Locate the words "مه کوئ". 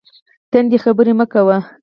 1.19-1.59